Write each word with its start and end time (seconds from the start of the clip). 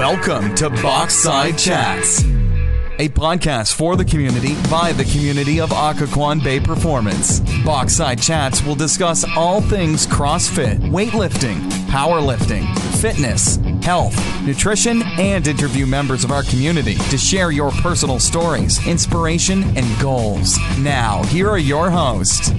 Welcome 0.00 0.54
to 0.54 0.70
Boxside 0.70 1.62
Chats, 1.62 2.22
a 2.98 3.10
podcast 3.10 3.74
for 3.74 3.96
the 3.96 4.04
community 4.06 4.54
by 4.70 4.92
the 4.92 5.04
community 5.04 5.60
of 5.60 5.68
Occoquan 5.68 6.42
Bay 6.42 6.58
Performance. 6.58 7.40
Boxside 7.40 8.18
Chats 8.18 8.64
will 8.64 8.74
discuss 8.74 9.26
all 9.36 9.60
things 9.60 10.06
CrossFit, 10.06 10.78
weightlifting, 10.90 11.60
powerlifting, 11.88 12.66
fitness, 13.02 13.56
health, 13.84 14.16
nutrition, 14.42 15.02
and 15.18 15.46
interview 15.46 15.84
members 15.84 16.24
of 16.24 16.30
our 16.30 16.44
community 16.44 16.94
to 16.94 17.18
share 17.18 17.50
your 17.50 17.70
personal 17.70 18.18
stories, 18.18 18.84
inspiration, 18.86 19.64
and 19.76 20.00
goals. 20.00 20.56
Now, 20.78 21.22
here 21.24 21.50
are 21.50 21.58
your 21.58 21.90
hosts. 21.90 22.52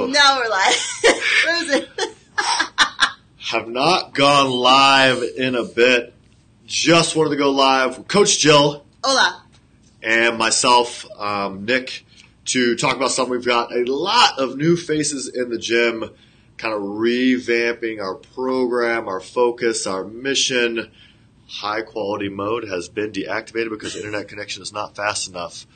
Oh. 0.00 0.06
Now 0.06 0.38
we're 0.38 0.48
live. 0.48 0.74
Frozen. 1.42 1.86
Have 3.50 3.66
not 3.68 4.14
gone 4.14 4.48
live 4.48 5.24
in 5.36 5.56
a 5.56 5.64
bit. 5.64 6.14
Just 6.66 7.16
wanted 7.16 7.30
to 7.30 7.36
go 7.36 7.50
live 7.50 7.98
with 7.98 8.06
Coach 8.06 8.38
Jill 8.38 8.84
Hola. 9.02 9.42
and 10.00 10.38
myself, 10.38 11.04
um, 11.18 11.64
Nick, 11.64 12.06
to 12.44 12.76
talk 12.76 12.94
about 12.94 13.10
something. 13.10 13.32
We've 13.32 13.44
got 13.44 13.74
a 13.74 13.82
lot 13.92 14.38
of 14.38 14.56
new 14.56 14.76
faces 14.76 15.26
in 15.26 15.50
the 15.50 15.58
gym, 15.58 16.08
kind 16.58 16.74
of 16.74 16.80
revamping 16.80 18.00
our 18.00 18.14
program, 18.14 19.08
our 19.08 19.20
focus, 19.20 19.84
our 19.84 20.04
mission. 20.04 20.92
High 21.48 21.82
quality 21.82 22.28
mode 22.28 22.68
has 22.68 22.88
been 22.88 23.10
deactivated 23.10 23.70
because 23.70 23.96
internet 23.96 24.28
connection 24.28 24.62
is 24.62 24.72
not 24.72 24.94
fast 24.94 25.28
enough. 25.28 25.66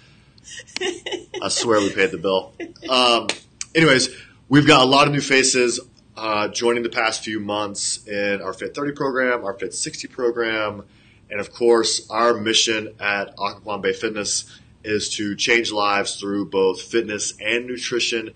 I 0.81 1.49
swear 1.49 1.81
we 1.81 1.93
paid 1.93 2.13
the 2.13 2.19
bill. 2.19 2.53
Um, 2.89 3.27
anyways, 3.75 4.09
we've 4.49 4.67
got 4.67 4.83
a 4.83 4.85
lot 4.85 5.07
of 5.07 5.13
new 5.13 5.21
faces 5.21 5.81
uh, 6.17 6.49
joining 6.49 6.83
the 6.83 6.89
past 6.89 7.25
few 7.25 7.41
months 7.41 8.07
in 8.07 8.43
our 8.43 8.53
Fit 8.53 8.75
30 8.75 8.93
program, 8.93 9.45
our 9.45 9.55
Fit 9.55 9.75
60 9.75 10.09
program, 10.09 10.85
and 11.31 11.41
of 11.41 11.53
course, 11.53 12.09
our 12.11 12.35
mission 12.35 12.95
at 13.01 13.35
Occoquan 13.37 13.81
Bay 13.81 13.93
Fitness 13.93 14.45
is 14.85 15.09
to 15.17 15.35
change 15.37 15.73
lives 15.73 16.17
through 16.17 16.47
both 16.47 16.83
fitness 16.83 17.35
and 17.41 17.67
nutrition, 17.67 18.31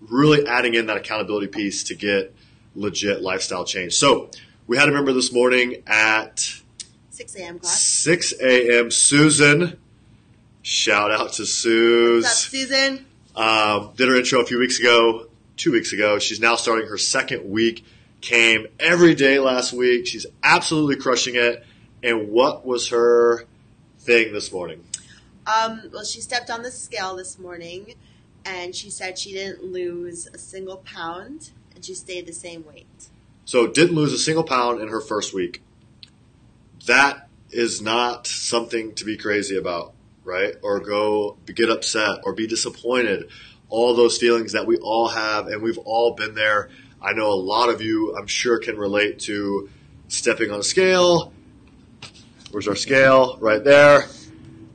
really 0.00 0.46
adding 0.46 0.74
in 0.74 0.86
that 0.86 0.96
accountability 0.98 1.48
piece 1.48 1.84
to 1.84 1.94
get 1.94 2.34
legit 2.74 3.22
lifestyle 3.22 3.64
change. 3.64 3.94
So, 3.94 4.30
we 4.66 4.76
had 4.76 4.88
a 4.88 4.92
member 4.92 5.12
this 5.12 5.32
morning 5.32 5.82
at 5.86 6.60
6 7.10 7.36
a.m. 7.36 7.58
class. 7.58 7.80
6 7.80 8.34
a.m. 8.40 8.90
Susan. 8.90 9.78
Shout 10.62 11.12
out 11.12 11.32
to 11.34 11.42
What's 12.22 12.46
up, 12.46 12.50
Susan? 12.50 13.05
Um, 13.36 13.92
did 13.96 14.08
her 14.08 14.16
intro 14.16 14.40
a 14.40 14.46
few 14.46 14.58
weeks 14.58 14.80
ago, 14.80 15.26
two 15.56 15.72
weeks 15.72 15.92
ago. 15.92 16.18
She's 16.18 16.40
now 16.40 16.56
starting 16.56 16.88
her 16.88 16.98
second 16.98 17.48
week. 17.50 17.84
Came 18.20 18.66
every 18.80 19.14
day 19.14 19.38
last 19.38 19.72
week. 19.72 20.06
She's 20.06 20.26
absolutely 20.42 20.96
crushing 20.96 21.34
it. 21.36 21.64
And 22.02 22.30
what 22.30 22.66
was 22.66 22.88
her 22.88 23.44
thing 23.98 24.32
this 24.32 24.52
morning? 24.52 24.84
Um, 25.46 25.90
well, 25.92 26.04
she 26.04 26.20
stepped 26.20 26.50
on 26.50 26.62
the 26.62 26.70
scale 26.70 27.16
this 27.16 27.38
morning 27.38 27.94
and 28.44 28.74
she 28.74 28.90
said 28.90 29.18
she 29.18 29.32
didn't 29.32 29.62
lose 29.62 30.28
a 30.32 30.38
single 30.38 30.78
pound 30.78 31.50
and 31.74 31.84
she 31.84 31.94
stayed 31.94 32.26
the 32.26 32.32
same 32.32 32.64
weight. 32.64 33.08
So 33.44 33.66
didn't 33.66 33.94
lose 33.94 34.12
a 34.12 34.18
single 34.18 34.44
pound 34.44 34.80
in 34.80 34.88
her 34.88 35.00
first 35.00 35.34
week. 35.34 35.62
That 36.86 37.28
is 37.50 37.80
not 37.80 38.26
something 38.26 38.94
to 38.94 39.04
be 39.04 39.16
crazy 39.16 39.56
about, 39.56 39.94
right? 40.26 40.54
Or 40.62 40.80
go 40.80 41.38
get 41.46 41.70
upset 41.70 42.20
or 42.24 42.34
be 42.34 42.46
disappointed. 42.46 43.28
All 43.68 43.94
those 43.94 44.18
feelings 44.18 44.52
that 44.52 44.66
we 44.66 44.76
all 44.76 45.08
have 45.08 45.46
and 45.46 45.62
we've 45.62 45.78
all 45.78 46.14
been 46.14 46.34
there. 46.34 46.68
I 47.00 47.12
know 47.12 47.30
a 47.30 47.34
lot 47.34 47.68
of 47.68 47.80
you, 47.80 48.16
I'm 48.16 48.26
sure, 48.26 48.58
can 48.58 48.76
relate 48.76 49.20
to 49.20 49.70
stepping 50.08 50.50
on 50.50 50.60
a 50.60 50.64
scale. 50.64 51.32
Where's 52.50 52.68
our 52.68 52.74
scale? 52.74 53.38
Right 53.40 53.62
there. 53.62 54.06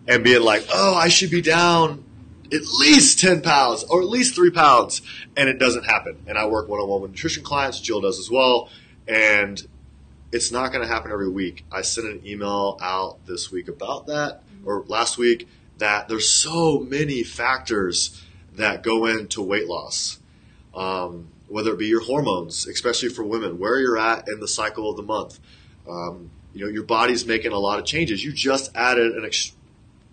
And 0.07 0.23
being 0.23 0.41
like, 0.41 0.65
oh, 0.73 0.95
I 0.95 1.09
should 1.09 1.31
be 1.31 1.41
down 1.41 2.05
at 2.51 2.61
least 2.79 3.19
10 3.19 3.41
pounds 3.41 3.83
or 3.83 4.01
at 4.01 4.07
least 4.07 4.35
three 4.35 4.51
pounds. 4.51 5.01
And 5.37 5.47
it 5.47 5.57
doesn't 5.59 5.85
happen. 5.85 6.17
And 6.27 6.37
I 6.37 6.47
work 6.47 6.67
one 6.67 6.79
on 6.79 6.87
one 6.87 7.01
with 7.01 7.11
nutrition 7.11 7.43
clients. 7.43 7.79
Jill 7.79 8.01
does 8.01 8.19
as 8.19 8.29
well. 8.29 8.69
And 9.07 9.61
it's 10.31 10.51
not 10.51 10.71
going 10.71 10.85
to 10.85 10.87
happen 10.87 11.11
every 11.11 11.29
week. 11.29 11.65
I 11.71 11.81
sent 11.81 12.07
an 12.07 12.25
email 12.25 12.77
out 12.81 13.25
this 13.25 13.51
week 13.51 13.67
about 13.67 14.07
that 14.07 14.43
or 14.65 14.83
last 14.87 15.17
week 15.17 15.47
that 15.77 16.07
there's 16.07 16.29
so 16.29 16.79
many 16.79 17.23
factors 17.23 18.21
that 18.53 18.83
go 18.83 19.05
into 19.05 19.41
weight 19.41 19.67
loss. 19.67 20.19
Um, 20.75 21.27
whether 21.51 21.73
it 21.73 21.79
be 21.79 21.87
your 21.87 22.01
hormones, 22.01 22.65
especially 22.65 23.09
for 23.09 23.23
women, 23.23 23.59
where 23.59 23.77
you're 23.77 23.97
at 23.97 24.27
in 24.29 24.39
the 24.39 24.47
cycle 24.47 24.89
of 24.89 24.95
the 24.95 25.03
month. 25.03 25.37
Um, 25.87 26.31
you 26.53 26.63
know, 26.63 26.71
your 26.71 26.83
body's 26.83 27.25
making 27.25 27.51
a 27.51 27.59
lot 27.59 27.77
of 27.77 27.85
changes. 27.85 28.23
You 28.23 28.31
just 28.31 28.71
added 28.73 29.11
an 29.13 29.25
ex- 29.25 29.51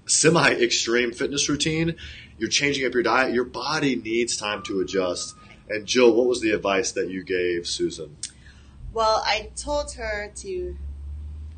semi-extreme 0.06 1.12
fitness 1.12 1.48
routine. 1.48 1.94
You're 2.38 2.48
changing 2.48 2.86
up 2.86 2.94
your 2.94 3.04
diet. 3.04 3.32
Your 3.32 3.44
body 3.44 3.94
needs 3.94 4.36
time 4.36 4.62
to 4.64 4.80
adjust. 4.80 5.36
And 5.68 5.86
Jill, 5.86 6.12
what 6.12 6.26
was 6.26 6.40
the 6.40 6.50
advice 6.50 6.92
that 6.92 7.08
you 7.08 7.22
gave 7.22 7.66
Susan? 7.66 8.16
Well, 8.92 9.22
I 9.24 9.50
told 9.54 9.92
her 9.92 10.32
to 10.36 10.76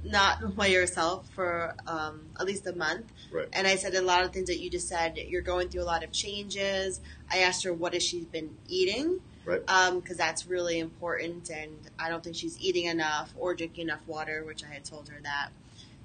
not 0.04 0.56
by 0.56 0.66
yourself 0.66 1.28
for 1.34 1.74
um, 1.86 2.22
at 2.38 2.46
least 2.46 2.66
a 2.66 2.72
month. 2.74 3.12
Right. 3.32 3.48
And 3.52 3.66
I 3.66 3.76
said 3.76 3.94
a 3.94 4.02
lot 4.02 4.24
of 4.24 4.32
things 4.32 4.48
that 4.48 4.58
you 4.58 4.70
just 4.70 4.88
said. 4.88 5.16
You're 5.16 5.42
going 5.42 5.68
through 5.68 5.82
a 5.82 5.84
lot 5.84 6.02
of 6.02 6.10
changes. 6.12 7.00
I 7.30 7.38
asked 7.38 7.64
her 7.64 7.72
what 7.72 7.92
has 7.94 8.02
she 8.02 8.22
been 8.22 8.56
eating. 8.68 9.20
Right. 9.46 9.64
because 9.66 10.16
that's 10.16 10.46
really 10.46 10.78
important. 10.78 11.48
And 11.50 11.72
I 11.98 12.08
don't 12.08 12.22
think 12.22 12.36
she's 12.36 12.60
eating 12.60 12.84
enough 12.84 13.34
or 13.36 13.54
drinking 13.54 13.84
enough 13.88 14.06
water, 14.06 14.44
which 14.44 14.62
I 14.62 14.68
had 14.68 14.84
told 14.84 15.08
her 15.08 15.18
that. 15.22 15.48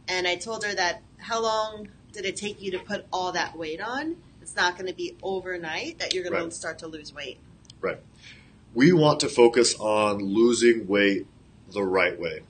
And 0.07 0.27
I 0.27 0.35
told 0.35 0.63
her 0.63 0.73
that 0.73 1.01
how 1.17 1.41
long 1.41 1.89
did 2.11 2.25
it 2.25 2.37
take 2.37 2.61
you 2.61 2.71
to 2.71 2.79
put 2.79 3.05
all 3.11 3.31
that 3.33 3.55
weight 3.57 3.81
on? 3.81 4.15
It's 4.41 4.55
not 4.55 4.75
going 4.77 4.87
to 4.87 4.93
be 4.95 5.15
overnight 5.21 5.99
that 5.99 6.13
you're 6.13 6.23
going 6.23 6.33
Right. 6.35 6.45
to 6.49 6.55
start 6.55 6.79
to 6.79 6.87
lose 6.87 7.13
weight. 7.13 7.37
Right. 7.81 7.99
We 8.73 8.93
want 8.93 9.19
to 9.21 9.29
focus 9.29 9.75
on 9.79 10.19
losing 10.19 10.87
weight 10.87 11.27
the 11.71 11.83
right 11.83 12.19
way. 12.19 12.41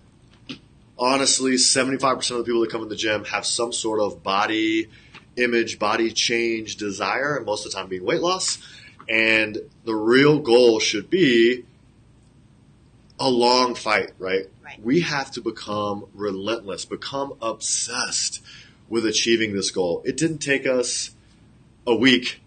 Honestly, 0.97 1.53
75% 1.53 2.31
of 2.31 2.38
the 2.38 2.44
people 2.44 2.61
that 2.61 2.72
come 2.72 2.81
in 2.81 2.89
the 2.89 2.95
gym 2.95 3.25
have 3.25 3.45
some 3.45 3.73
sort 3.73 4.00
of 4.00 4.23
body 4.23 4.88
image, 5.35 5.79
body 5.79 6.11
change 6.11 6.78
desire, 6.78 7.35
and 7.35 7.45
most 7.45 7.66
of 7.66 7.72
the 7.72 7.78
time 7.78 7.88
being 7.88 8.06
weight 8.06 8.22
loss. 8.22 8.57
And 9.09 9.57
the 9.83 9.95
real 9.95 10.39
goal 10.39 10.79
should 10.79 11.09
be 11.09 11.66
a 13.19 13.29
long 13.29 13.75
fight, 13.75 14.11
right? 14.19 14.45
Right. 14.63 14.83
We 14.83 15.01
have 15.01 15.31
to 15.31 15.41
become 15.41 16.06
relentless, 16.13 16.85
become 16.85 17.33
obsessed 17.41 18.41
with 18.89 19.06
achieving 19.06 19.53
this 19.53 19.72
goal. 19.72 20.01
It 20.06 20.17
didn't 20.17 20.39
take 20.39 20.66
us 20.66 21.12
a 21.85 21.95
week 21.95 22.41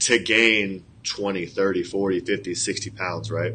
to 0.00 0.18
gain 0.18 0.84
20, 1.04 1.46
30, 1.46 1.82
40, 1.82 2.20
50, 2.20 2.54
60 2.54 2.90
pounds, 2.90 3.30
right? 3.30 3.54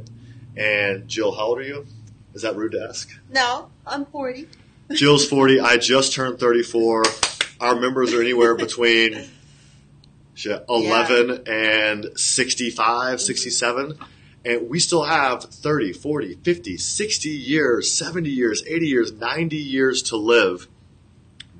And 0.58 1.08
Jill, 1.08 1.34
how 1.34 1.48
old 1.48 1.60
are 1.60 1.64
you? 1.64 1.86
Is 2.34 2.42
that 2.42 2.56
rude 2.56 2.72
to 2.74 2.86
ask? 2.90 3.10
No, 3.30 3.70
I'm 3.86 4.06
40. 4.06 4.48
Jill's 4.92 5.28
40. 5.28 5.60
I 5.60 5.78
just 5.78 6.14
turned 6.14 6.40
34. 6.40 7.04
Our 7.60 7.80
members 7.80 8.14
are 8.14 8.22
anywhere 8.22 8.56
between 8.56 9.30
shit, 10.34 10.66
11 10.68 11.44
and 11.48 12.20
65, 12.20 13.22
67. 13.22 13.98
And 14.46 14.70
we 14.70 14.80
still 14.80 15.04
have 15.04 15.44
30, 15.44 15.94
40, 15.94 16.36
50, 16.36 16.78
60 16.78 17.30
years, 17.30 17.94
70 17.94 18.30
years, 18.30 18.64
80 18.68 18.88
years, 18.88 19.12
90 19.14 19.56
years 19.56 20.04
to 20.04 20.18
live. 20.18 20.68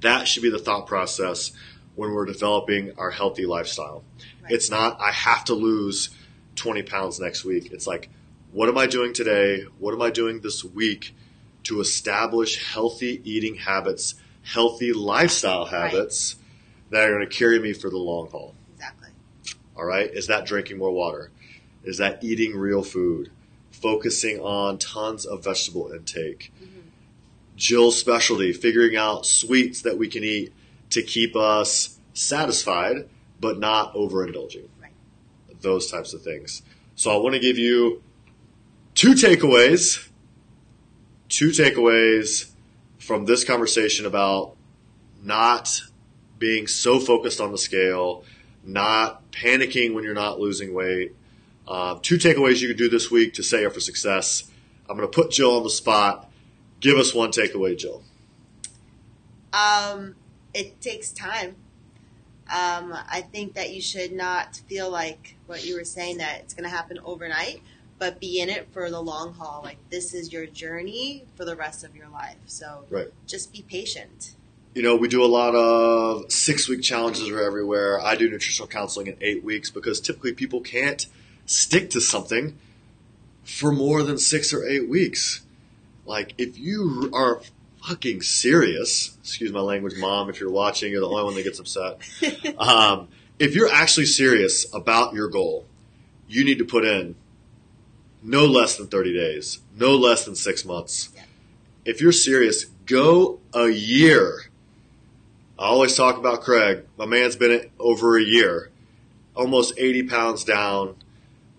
That 0.02 0.28
should 0.28 0.44
be 0.44 0.50
the 0.50 0.60
thought 0.60 0.86
process 0.86 1.52
when 1.96 2.12
we're 2.12 2.26
developing 2.26 2.92
our 2.98 3.12
healthy 3.12 3.46
lifestyle. 3.46 4.04
Right. 4.42 4.52
It's 4.52 4.70
not, 4.70 5.00
I 5.00 5.12
have 5.12 5.46
to 5.46 5.54
lose 5.54 6.10
20 6.56 6.84
pounds 6.84 7.20
next 7.20 7.46
week. 7.46 7.72
It's 7.72 7.88
like, 7.88 8.10
what 8.54 8.70
am 8.70 8.78
I 8.78 8.86
doing 8.86 9.14
today? 9.14 9.64
What 9.80 9.94
am 9.94 10.02
I 10.02 10.12
doing 10.12 10.42
this 10.42 10.64
week 10.64 11.16
to 11.64 11.82
establish 11.82 12.74
healthy 12.74 13.20
eating 13.24 13.56
habits, 13.56 14.16
healthy 14.44 14.94
lifestyle 14.94 15.66
Right. 15.66 15.92
habits 15.92 16.36
that 16.92 17.10
are 17.10 17.16
going 17.16 17.28
to 17.28 17.36
carry 17.36 17.60
me 17.60 17.74
for 17.74 17.90
the 17.90 17.98
long 17.98 18.30
haul? 18.30 18.54
Exactly. 18.76 19.10
All 19.76 19.86
right. 19.86 20.10
Is 20.14 20.28
that 20.28 20.46
drinking 20.46 20.78
more 20.78 20.92
water? 20.92 21.32
Is 21.84 21.98
that 21.98 22.24
eating 22.24 22.56
real 22.56 22.84
food? 22.84 23.32
Focusing 23.72 24.40
on 24.40 24.78
tons 24.78 25.26
of 25.26 25.44
vegetable 25.44 25.92
intake. 25.92 26.54
Mm-hmm. 26.64 26.80
Jill's 27.56 27.98
specialty, 27.98 28.54
figuring 28.54 28.96
out 28.96 29.26
sweets 29.26 29.82
that 29.82 29.98
we 29.98 30.08
can 30.08 30.24
eat 30.24 30.54
to 30.92 31.02
keep 31.02 31.36
us 31.36 31.98
satisfied, 32.14 33.10
but 33.40 33.58
not 33.60 33.94
overindulging. 33.96 34.68
Right. 34.80 34.92
Those 35.62 35.90
types 35.90 36.14
of 36.14 36.22
things. 36.22 36.62
So 36.96 37.12
I 37.12 37.18
want 37.18 37.34
to 37.34 37.40
give 37.40 37.58
you 37.58 38.04
two 39.04 39.16
takeaways. 39.16 40.08
Two 41.28 41.50
takeaways 41.50 42.50
from 43.00 43.26
this 43.26 43.44
conversation 43.44 44.06
about 44.06 44.56
not 45.22 45.82
being 46.40 46.68
so 46.68 47.02
focused 47.02 47.42
on 47.42 47.52
the 47.52 47.58
scale, 47.58 48.24
not 48.64 49.30
panicking 49.32 49.94
when 49.94 50.06
you're 50.06 50.14
not 50.14 50.40
losing 50.40 50.74
weight. 50.74 51.14
Uh, 51.68 52.00
two 52.02 52.16
takeaways 52.16 52.62
you 52.62 52.70
can 52.70 52.78
do 52.78 52.88
this 52.88 53.12
week 53.12 53.34
to 53.34 53.44
you 53.44 53.66
up 53.66 53.74
for 53.74 53.82
success. 53.82 54.50
I'm 54.90 54.96
going 54.96 55.10
to 55.10 55.14
put 55.14 55.32
Jill 55.32 55.58
on 55.58 55.64
the 55.64 55.70
spot. 55.70 56.32
Give 56.80 56.98
us 56.98 57.14
one 57.14 57.32
takeaway, 57.32 57.78
Jill. 57.78 58.04
Um, 59.52 60.16
it 60.54 60.80
takes 60.80 61.12
time. 61.12 61.58
Um, 62.48 62.94
I 63.10 63.20
think 63.34 63.56
that 63.56 63.74
you 63.74 63.82
should 63.82 64.14
not 64.14 64.56
feel 64.70 64.90
like 64.90 65.36
what 65.46 65.66
you 65.66 65.76
were 65.76 65.84
saying 65.84 66.20
that 66.20 66.40
it's 66.40 66.54
going 66.54 66.70
to 66.70 66.74
happen 66.74 67.00
overnight, 67.04 67.62
but 68.00 68.20
be 68.20 68.40
in 68.40 68.50
it 68.50 68.68
for 68.72 68.90
the 68.90 69.02
long 69.02 69.34
haul. 69.34 69.62
Like 69.64 69.78
this 69.90 70.14
is 70.14 70.32
your 70.34 70.46
journey 70.46 71.26
for 71.36 71.46
the 71.46 71.56
rest 71.56 71.84
of 71.84 71.96
your 71.96 72.10
life. 72.10 72.38
So 72.46 72.86
Right. 72.90 73.08
just 73.28 73.54
be 73.54 73.62
patient. 73.62 74.36
You 74.76 74.82
know, 74.82 74.96
we 74.96 75.08
do 75.08 75.24
a 75.24 75.28
lot 75.28 75.54
of 75.54 76.32
six 76.32 76.68
week 76.68 76.82
challenges 76.82 77.30
are 77.30 77.42
everywhere. 77.42 78.02
I 78.02 78.16
do 78.16 78.30
nutritional 78.30 78.68
counseling 78.68 79.08
in 79.08 79.18
eight 79.22 79.44
weeks 79.44 79.70
because 79.70 80.02
typically 80.02 80.34
people 80.34 80.62
can't 80.62 81.06
stick 81.46 81.92
to 81.92 82.02
something 82.02 82.58
for 83.44 83.72
more 83.72 84.02
than 84.04 84.18
six 84.18 84.54
or 84.54 84.66
eight 84.66 84.90
weeks. 84.90 85.42
Like, 86.06 86.34
if 86.38 86.58
you 86.58 87.10
are 87.14 87.42
fucking 87.86 88.22
serious, 88.22 89.16
excuse 89.22 89.52
my 89.52 89.60
language, 89.60 89.94
mom, 89.98 90.30
if 90.30 90.40
you're 90.40 90.52
watching, 90.52 90.92
you're 90.92 91.02
the 91.02 91.08
only 91.08 91.24
one 91.24 91.36
that 91.36 91.44
gets 91.44 91.60
upset. 91.60 92.00
Um, 92.58 93.10
if 93.40 93.56
you're 93.56 93.70
actually 93.70 94.06
serious 94.06 94.66
about 94.74 95.14
your 95.14 95.28
goal, 95.28 95.66
you 96.28 96.46
need 96.46 96.60
to 96.60 96.66
put 96.66 96.86
in 96.86 97.16
no 98.24 98.46
less 98.46 98.78
than 98.78 98.88
30 98.88 99.14
days, 99.14 99.60
no 99.76 99.96
less 99.96 100.26
than 100.26 100.36
six 100.36 100.64
months. 100.66 101.10
Yeah. 101.16 101.24
If 101.86 102.02
you're 102.02 102.12
serious, 102.12 102.66
go 102.86 103.40
a 103.54 103.68
year. 103.68 104.44
I 105.60 105.66
always 105.66 105.96
talk 105.96 106.18
about 106.18 106.42
Craig. 106.42 106.86
My 106.98 107.06
man's 107.06 107.36
been 107.36 107.52
at 107.52 107.70
over 107.80 108.18
a 108.18 108.24
year, 108.24 108.72
almost 109.36 109.74
80 109.78 110.04
pounds 110.04 110.44
down, 110.44 110.96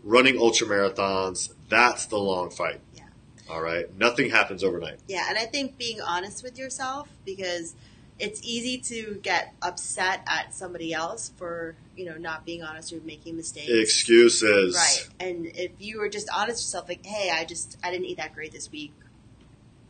running 0.02 0.38
ultra 0.38 0.66
marathons. 0.66 1.52
That's 1.68 2.06
the 2.06 2.18
long 2.18 2.50
fight. 2.50 2.80
Yeah. 2.94 3.04
All 3.50 3.60
right. 3.60 3.86
Nothing 3.96 4.30
happens 4.30 4.64
overnight. 4.64 4.98
Yeah, 5.06 5.26
and 5.28 5.38
I 5.38 5.44
think 5.44 5.78
being 5.78 6.00
honest 6.00 6.42
with 6.42 6.58
yourself 6.58 7.08
because 7.24 7.74
it's 8.18 8.40
easy 8.42 8.78
to 8.78 9.18
get 9.22 9.54
upset 9.60 10.22
at 10.26 10.54
somebody 10.54 10.92
else 10.92 11.32
for 11.36 11.74
you 11.96 12.04
know 12.04 12.16
not 12.16 12.44
being 12.44 12.62
honest 12.62 12.92
or 12.92 13.00
making 13.04 13.36
mistakes. 13.36 13.70
Excuses. 13.70 14.74
Right. 14.74 15.08
And 15.28 15.46
if 15.46 15.72
you 15.78 15.98
were 15.98 16.08
just 16.08 16.28
honest 16.34 16.62
yourself, 16.62 16.88
like, 16.88 17.04
hey, 17.04 17.30
I 17.32 17.44
just 17.44 17.76
I 17.82 17.90
didn't 17.90 18.06
eat 18.06 18.18
that 18.18 18.34
great 18.34 18.52
this 18.52 18.70
week. 18.70 18.92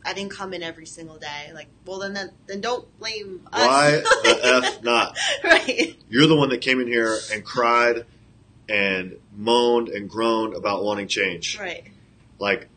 I 0.07 0.13
didn't 0.13 0.31
come 0.31 0.53
in 0.53 0.61
every 0.61 0.85
single 0.85 1.17
day. 1.17 1.51
Like, 1.53 1.67
well, 1.85 1.99
then 1.99 2.13
then, 2.13 2.31
then 2.47 2.61
don't 2.61 2.87
blame 2.99 3.47
us. 3.51 3.67
Why 3.67 3.91
the 3.91 4.39
F 4.65 4.83
not? 4.83 5.17
right. 5.43 5.95
You're 6.09 6.27
the 6.27 6.35
one 6.35 6.49
that 6.49 6.61
came 6.61 6.79
in 6.79 6.87
here 6.87 7.17
and 7.31 7.43
cried 7.43 8.05
and 8.67 9.17
moaned 9.35 9.89
and 9.89 10.09
groaned 10.09 10.55
about 10.55 10.83
wanting 10.83 11.07
change. 11.07 11.59
Right. 11.59 11.85
Like, 12.39 12.67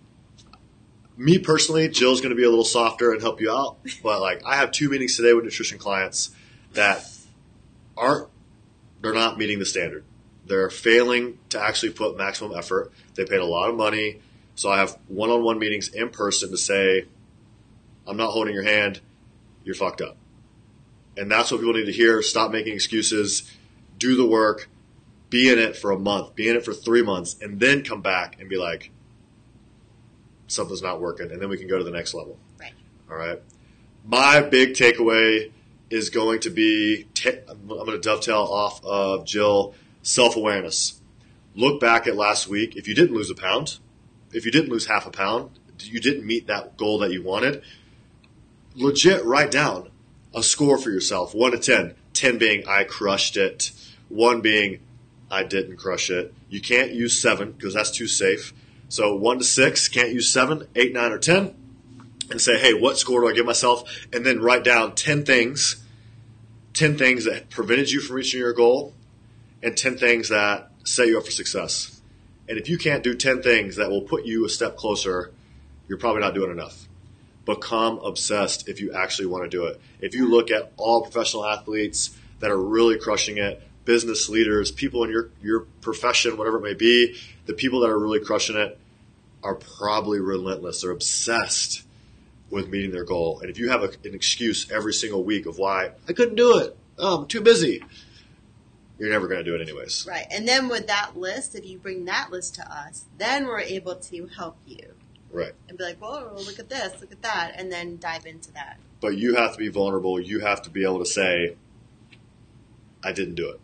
me 1.19 1.39
personally, 1.39 1.89
Jill's 1.89 2.21
going 2.21 2.31
to 2.31 2.37
be 2.37 2.45
a 2.45 2.49
little 2.49 2.65
softer 2.65 3.13
and 3.13 3.21
help 3.21 3.41
you 3.41 3.51
out. 3.51 3.79
But, 4.03 4.21
like, 4.21 4.43
I 4.47 4.57
have 4.57 4.71
two 4.71 4.89
meetings 4.89 5.17
today 5.17 5.35
with 5.35 5.45
nutrition 5.45 5.77
clients 5.77 6.31
that 6.75 7.05
aren't, 7.97 8.29
they're 9.03 9.13
not 9.13 9.37
meeting 9.37 9.59
the 9.59 9.67
standard. 9.67 10.05
They're 10.47 10.71
failing 10.71 11.39
to 11.51 11.61
actually 11.61 11.93
put 11.93 12.17
maximum 12.17 12.57
effort. 12.57 12.93
They 13.15 13.25
paid 13.25 13.41
a 13.41 13.45
lot 13.45 13.69
of 13.69 13.77
money. 13.77 14.21
So 14.55 14.71
I 14.71 14.79
have 14.79 14.97
one 15.09 15.31
on 15.31 15.43
one 15.43 15.59
meetings 15.59 15.89
in 15.89 16.09
person 16.09 16.51
to 16.51 16.57
say, 16.57 17.07
I'm 18.07 18.17
not 18.17 18.31
holding 18.31 18.55
your 18.55 18.63
hand. 18.63 19.01
You're 19.65 19.75
fucked 19.75 20.01
up. 20.01 20.17
And 21.17 21.31
that's 21.31 21.51
what 21.51 21.59
people 21.59 21.75
need 21.75 21.87
to 21.87 21.93
hear. 21.93 22.23
Stop 22.23 22.53
making 22.53 22.75
excuses. 22.75 23.53
Do 23.99 24.17
the 24.17 24.27
work. 24.27 24.69
Be 25.31 25.51
in 25.53 25.59
it 25.59 25.77
for 25.77 25.91
a 25.91 25.99
month. 25.99 26.35
Be 26.35 26.49
in 26.49 26.57
it 26.57 26.65
for 26.65 26.73
three 26.73 27.03
months. 27.03 27.37
And 27.43 27.61
then 27.61 27.83
come 27.83 28.01
back 28.01 28.41
and 28.41 28.49
be 28.49 28.57
like, 28.57 28.91
something's 30.49 30.83
not 30.83 31.01
working. 31.01 31.31
And 31.31 31.41
then 31.41 31.49
we 31.49 31.57
can 31.57 31.69
go 31.69 31.79
to 31.79 31.85
the 31.85 31.91
next 31.91 32.15
level. 32.15 32.37
Right. 32.59 32.73
All 33.11 33.17
right. 33.17 33.41
My 34.05 34.41
big 34.41 34.71
takeaway 34.71 35.53
is 35.91 36.11
going 36.11 36.41
to 36.41 36.51
be 36.51 37.07
I'm 37.49 37.69
going 37.69 37.93
to 37.93 37.99
dovetail 37.99 38.43
off 38.43 38.85
of 38.85 39.25
Jill 39.25 39.75
self 40.03 40.37
awareness. 40.37 41.01
Look 41.55 41.81
back 41.81 42.07
at 42.07 42.17
last 42.17 42.49
week. 42.49 42.77
If 42.77 42.89
you 42.89 42.95
didn't 42.95 43.15
lose 43.15 43.31
a 43.31 43.35
pound, 43.35 43.79
if 44.33 44.45
you 44.45 44.51
didn't 44.51 44.71
lose 44.71 44.87
half 44.87 45.07
a 45.07 45.11
pound, 45.11 45.51
you 45.81 46.01
didn't 46.01 46.27
meet 46.27 46.47
that 46.47 46.77
goal 46.77 46.99
that 46.99 47.13
you 47.13 47.23
wanted, 47.23 47.63
legit 48.75 49.25
write 49.25 49.51
down 49.51 49.91
a 50.35 50.43
score 50.43 50.79
for 50.79 50.91
yourself 50.91 51.35
1 51.35 51.53
to 51.53 51.59
10. 51.59 51.95
10 52.15 52.39
being 52.39 52.67
I 52.67 52.85
crushed 52.85 53.37
it, 53.37 53.71
1 54.09 54.41
being 54.41 54.81
I 55.31 55.45
didn't 55.45 55.77
crush 55.77 56.11
it. 56.11 56.35
You 56.49 56.61
can't 56.61 56.93
use 56.93 57.19
7 57.21 57.53
because 57.53 57.75
that's 57.75 57.91
too 57.91 58.07
safe. 58.07 58.53
So 58.89 59.15
1 59.15 59.39
to 59.39 59.45
6, 59.45 59.89
can't 59.89 60.13
use 60.13 60.31
seven, 60.31 60.67
eight, 60.75 60.95
nine, 60.95 61.13
or 61.13 61.19
10 61.19 61.55
and 62.31 62.41
say, 62.41 62.59
hey, 62.59 62.75
what 62.75 62.99
score 62.99 63.21
do 63.21 63.29
I 63.29 63.33
give 63.33 63.47
myself? 63.47 64.07
And 64.13 64.25
then 64.25 64.41
write 64.41 64.65
down 64.65 64.95
10 64.95 65.25
things, 65.25 65.85
10 66.75 66.97
things 66.97 67.25
that 67.25 67.51
prevented 67.51 67.91
you 67.91 68.01
from 68.01 68.17
reaching 68.17 68.41
your 68.41 68.53
goal, 68.53 68.95
and 69.63 69.77
10 69.77 69.99
things 69.99 70.29
that 70.31 70.71
set 70.85 71.09
you 71.09 71.19
up 71.19 71.25
for 71.25 71.31
success. 71.31 72.01
And 72.49 72.59
if 72.59 72.69
you 72.69 72.79
can't 72.79 73.03
do 73.03 73.15
10 73.15 73.43
things 73.43 73.77
that 73.77 73.91
will 73.91 74.03
put 74.03 74.25
you 74.25 74.47
a 74.47 74.49
step 74.49 74.77
closer, 74.77 75.33
you're 75.87 75.99
probably 75.99 76.23
not 76.23 76.35
doing 76.35 76.51
enough. 76.51 76.89
Become 77.45 77.99
obsessed 77.99 78.69
if 78.69 78.81
you 78.81 78.93
actually 78.93 79.27
want 79.27 79.45
to 79.45 79.51
do 79.51 79.65
it. 79.65 79.81
If 80.01 80.15
you 80.15 80.31
look 80.31 80.51
at 80.51 80.73
all 80.77 81.03
professional 81.03 81.47
athletes 81.47 82.17
that 82.41 82.51
are 82.51 82.61
really 82.61 82.99
crushing 82.99 83.39
it, 83.39 83.63
business 83.89 84.29
leaders, 84.29 84.71
people 84.71 85.03
in 85.03 85.09
your, 85.11 85.31
your 85.41 85.61
profession, 85.81 86.37
whatever 86.37 86.59
it 86.59 86.63
may 86.63 86.75
be, 86.75 87.17
the 87.47 87.55
people 87.55 87.81
that 87.81 87.89
are 87.89 87.99
really 87.99 88.21
crushing 88.21 88.55
it 88.55 88.79
are 89.43 89.55
probably 89.55 90.21
relentless. 90.21 90.83
They're 90.83 90.91
obsessed 90.91 91.85
with 92.51 92.69
meeting 92.69 92.91
their 92.91 93.05
goal. 93.05 93.41
And 93.41 93.49
if 93.49 93.59
you 93.59 93.71
have 93.71 93.83
a, 93.83 93.89
an 94.05 94.15
excuse 94.15 94.71
every 94.71 94.93
single 94.93 95.25
week 95.25 95.47
of 95.47 95.57
why 95.57 95.93
I 96.07 96.13
couldn't 96.13 96.35
do 96.35 96.59
it, 96.59 96.77
oh, 96.99 97.23
I'm 97.23 97.27
too 97.29 97.41
busy, 97.41 97.83
you're 98.99 99.09
never 99.09 99.27
going 99.27 99.43
to 99.43 99.51
do 99.51 99.55
it 99.55 99.63
anyways. 99.63 100.07
Right. 100.07 100.27
And 100.31 100.47
then 100.47 100.69
with 100.69 100.87
that 100.89 101.17
list, 101.17 101.55
if 101.55 101.65
you 101.65 101.79
bring 101.79 102.05
that 102.05 102.31
list 102.31 102.57
to 102.57 102.71
us, 102.71 103.07
then 103.17 103.47
we're 103.47 103.61
able 103.61 103.97
to 103.97 104.27
help 104.27 104.59
you 104.67 104.93
Right. 105.31 105.53
and 105.67 105.79
be 105.79 105.85
like, 105.85 105.97
whoa, 105.97 106.35
look 106.35 106.59
at 106.59 106.69
this, 106.69 107.01
look 107.01 107.13
at 107.13 107.23
that, 107.23 107.55
and 107.57 107.73
then 107.73 107.97
dive 107.99 108.27
into 108.27 108.53
that. 108.53 108.77
But 109.01 109.17
you 109.17 109.37
have 109.37 109.53
to 109.53 109.59
be 109.59 109.69
vulnerable. 109.69 110.21
You 110.21 110.41
have 110.41 110.61
to 110.63 110.71
be 110.71 110.85
able 110.85 110.99
to 110.99 111.07
say, 111.07 111.57
I 113.03 113.13
didn't 113.13 113.37
do 113.37 113.49
it. 113.51 113.61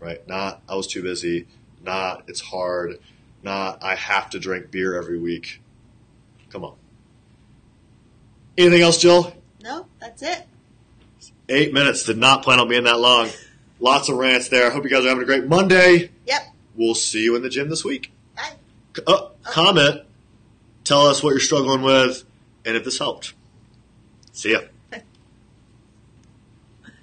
Right. 0.00 0.26
Not, 0.26 0.62
I 0.68 0.74
was 0.74 0.86
too 0.86 1.02
busy. 1.02 1.46
Not, 1.84 2.24
it's 2.26 2.40
hard. 2.40 2.98
Not, 3.42 3.82
I 3.82 3.94
have 3.94 4.30
to 4.30 4.38
drink 4.38 4.70
beer 4.70 4.96
every 4.96 5.18
week. 5.18 5.60
Come 6.50 6.64
on. 6.64 6.74
Anything 8.58 8.82
else, 8.82 8.98
Jill? 8.98 9.34
No, 9.62 9.86
that's 10.00 10.22
it. 10.22 10.46
Eight 11.48 11.72
minutes. 11.72 12.04
Did 12.04 12.18
not 12.18 12.42
plan 12.42 12.60
on 12.60 12.68
being 12.68 12.84
that 12.84 12.98
long. 12.98 13.28
Lots 13.80 14.08
of 14.08 14.16
rants 14.16 14.48
there. 14.48 14.66
I 14.66 14.70
hope 14.70 14.84
you 14.84 14.90
guys 14.90 15.04
are 15.04 15.08
having 15.08 15.22
a 15.22 15.26
great 15.26 15.46
Monday. 15.46 16.10
Yep. 16.26 16.42
We'll 16.74 16.94
see 16.94 17.24
you 17.24 17.36
in 17.36 17.42
the 17.42 17.48
gym 17.48 17.68
this 17.70 17.84
week. 17.84 18.12
Bye. 18.36 18.52
C- 18.96 19.02
uh, 19.06 19.28
comment. 19.44 20.02
Tell 20.84 21.06
us 21.06 21.22
what 21.22 21.30
you're 21.30 21.40
struggling 21.40 21.82
with 21.82 22.24
and 22.64 22.76
if 22.76 22.84
this 22.84 22.98
helped. 22.98 23.34
See 24.32 24.52
ya. 24.52 24.60